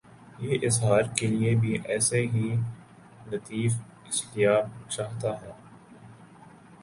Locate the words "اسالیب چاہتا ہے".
4.07-5.51